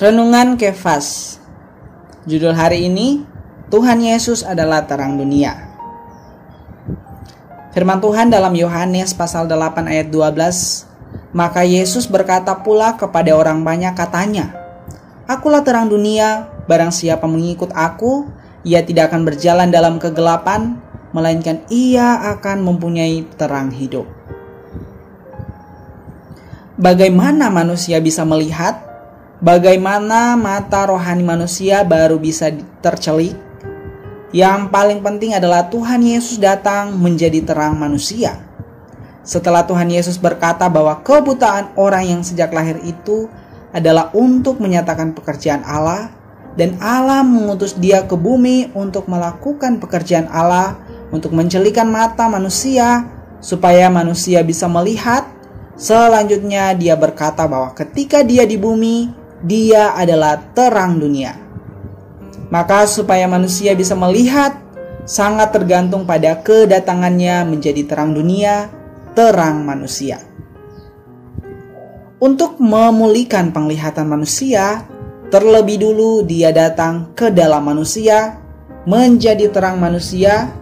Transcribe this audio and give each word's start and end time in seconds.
Renungan 0.00 0.56
Kefas. 0.56 1.36
Judul 2.24 2.56
hari 2.56 2.88
ini 2.88 3.20
Tuhan 3.68 4.00
Yesus 4.00 4.40
adalah 4.40 4.88
terang 4.88 5.20
dunia. 5.20 5.76
Firman 7.76 8.00
Tuhan 8.00 8.32
dalam 8.32 8.56
Yohanes 8.56 9.12
pasal 9.12 9.44
8 9.44 9.92
ayat 9.92 10.08
12 10.08 11.36
Maka 11.36 11.68
Yesus 11.68 12.08
berkata 12.08 12.64
pula 12.64 12.96
kepada 12.96 13.36
orang 13.36 13.60
banyak 13.60 13.92
katanya 13.92 14.56
Akulah 15.28 15.60
terang 15.60 15.92
dunia 15.92 16.48
Barang 16.64 16.96
siapa 16.96 17.28
mengikut 17.28 17.68
aku 17.76 18.24
Ia 18.64 18.80
tidak 18.80 19.12
akan 19.12 19.28
berjalan 19.28 19.68
dalam 19.68 20.00
kegelapan 20.00 20.80
Melainkan 21.12 21.60
ia 21.68 22.24
akan 22.40 22.64
mempunyai 22.64 23.28
terang 23.36 23.68
hidup 23.68 24.08
Bagaimana 26.80 27.52
manusia 27.52 28.00
bisa 28.00 28.24
melihat 28.24 28.89
Bagaimana 29.40 30.36
mata 30.36 30.84
rohani 30.84 31.24
manusia 31.24 31.80
baru 31.80 32.20
bisa 32.20 32.52
tercelik? 32.84 33.32
Yang 34.36 34.68
paling 34.68 35.00
penting 35.00 35.32
adalah 35.32 35.64
Tuhan 35.72 36.04
Yesus 36.04 36.36
datang 36.36 36.92
menjadi 37.00 37.40
terang 37.48 37.72
manusia. 37.72 38.36
Setelah 39.24 39.64
Tuhan 39.64 39.88
Yesus 39.88 40.20
berkata 40.20 40.68
bahwa 40.68 41.00
kebutaan 41.00 41.72
orang 41.80 42.04
yang 42.04 42.20
sejak 42.20 42.52
lahir 42.52 42.84
itu 42.84 43.32
adalah 43.72 44.12
untuk 44.12 44.60
menyatakan 44.60 45.16
pekerjaan 45.16 45.64
Allah, 45.64 46.12
dan 46.60 46.76
Allah 46.76 47.24
mengutus 47.24 47.80
Dia 47.80 48.04
ke 48.04 48.20
bumi 48.20 48.76
untuk 48.76 49.08
melakukan 49.08 49.80
pekerjaan 49.80 50.28
Allah, 50.28 50.76
untuk 51.16 51.32
mencelikan 51.32 51.88
mata 51.88 52.28
manusia, 52.28 53.08
supaya 53.40 53.88
manusia 53.88 54.44
bisa 54.44 54.68
melihat. 54.68 55.24
Selanjutnya, 55.80 56.76
Dia 56.76 56.92
berkata 56.92 57.48
bahwa 57.48 57.72
ketika 57.72 58.20
Dia 58.20 58.44
di 58.44 58.60
bumi, 58.60 59.19
dia 59.44 59.96
adalah 59.96 60.40
terang 60.52 61.00
dunia. 61.00 61.36
Maka 62.50 62.84
supaya 62.84 63.30
manusia 63.30 63.72
bisa 63.78 63.94
melihat 63.94 64.58
sangat 65.06 65.54
tergantung 65.54 66.04
pada 66.04 66.38
kedatangannya 66.42 67.46
menjadi 67.46 67.82
terang 67.86 68.10
dunia, 68.14 68.68
terang 69.14 69.62
manusia. 69.62 70.18
Untuk 72.20 72.60
memulihkan 72.60 73.48
penglihatan 73.54 74.04
manusia, 74.04 74.84
terlebih 75.32 75.80
dulu 75.80 76.20
dia 76.26 76.52
datang 76.52 77.16
ke 77.16 77.32
dalam 77.32 77.64
manusia, 77.64 78.36
menjadi 78.84 79.48
terang 79.48 79.80
manusia. 79.80 80.52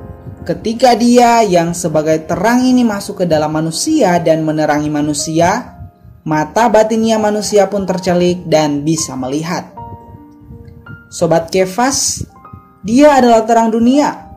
Ketika 0.46 0.96
dia 0.96 1.44
yang 1.44 1.76
sebagai 1.76 2.24
terang 2.24 2.64
ini 2.64 2.86
masuk 2.86 3.20
ke 3.20 3.26
dalam 3.28 3.52
manusia 3.52 4.16
dan 4.22 4.46
menerangi 4.46 4.88
manusia, 4.88 5.77
mata 6.28 6.68
batinnya 6.68 7.16
manusia 7.16 7.64
pun 7.72 7.88
tercelik 7.88 8.44
dan 8.44 8.84
bisa 8.84 9.16
melihat. 9.16 9.72
Sobat 11.08 11.48
Kefas, 11.48 12.20
dia 12.84 13.16
adalah 13.16 13.48
terang 13.48 13.72
dunia. 13.72 14.28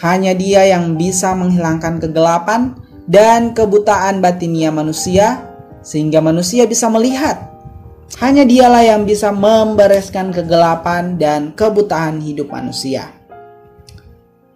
Hanya 0.00 0.32
dia 0.32 0.64
yang 0.64 0.96
bisa 0.96 1.36
menghilangkan 1.36 2.00
kegelapan 2.00 2.72
dan 3.04 3.52
kebutaan 3.52 4.24
batinnya 4.24 4.72
manusia 4.72 5.44
sehingga 5.84 6.24
manusia 6.24 6.64
bisa 6.64 6.88
melihat. 6.88 7.52
Hanya 8.16 8.48
dialah 8.48 8.86
yang 8.86 9.04
bisa 9.04 9.28
membereskan 9.28 10.32
kegelapan 10.32 11.20
dan 11.20 11.52
kebutaan 11.52 12.22
hidup 12.24 12.48
manusia. 12.48 13.12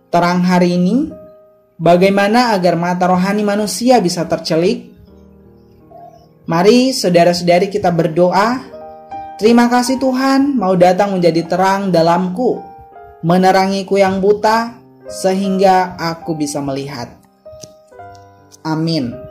Terang 0.09 0.41
hari 0.41 0.81
ini, 0.81 1.13
bagaimana 1.77 2.57
agar 2.57 2.79
mata 2.79 3.05
rohani 3.11 3.45
manusia 3.45 4.01
bisa 4.01 4.25
tercelik 4.25 4.90
Mari 6.51 6.91
saudara-saudari 6.91 7.71
kita 7.71 7.95
berdoa. 7.95 8.59
Terima 9.39 9.71
kasih 9.71 10.03
Tuhan 10.03 10.59
mau 10.59 10.75
datang 10.75 11.15
menjadi 11.15 11.47
terang 11.47 11.95
dalamku, 11.95 12.59
menerangiku 13.23 13.95
yang 13.95 14.19
buta 14.19 14.75
sehingga 15.07 15.95
aku 15.95 16.35
bisa 16.35 16.59
melihat. 16.59 17.07
Amin. 18.67 19.30